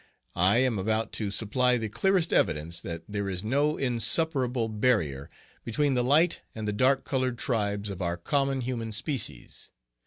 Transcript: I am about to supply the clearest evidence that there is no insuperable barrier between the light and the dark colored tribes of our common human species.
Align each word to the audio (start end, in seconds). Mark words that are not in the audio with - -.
I 0.35 0.57
am 0.57 0.79
about 0.79 1.11
to 1.21 1.29
supply 1.29 1.77
the 1.77 1.87
clearest 1.87 2.33
evidence 2.33 2.81
that 2.81 3.03
there 3.07 3.29
is 3.29 3.43
no 3.43 3.77
insuperable 3.77 4.67
barrier 4.67 5.29
between 5.63 5.93
the 5.93 6.03
light 6.03 6.41
and 6.55 6.67
the 6.67 6.73
dark 6.73 7.05
colored 7.05 7.37
tribes 7.37 7.91
of 7.91 8.01
our 8.01 8.17
common 8.17 8.61
human 8.61 8.91
species. 8.93 9.69